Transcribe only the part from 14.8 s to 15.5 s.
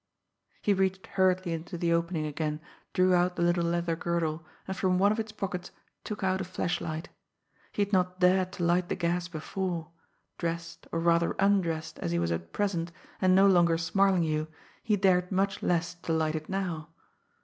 he dared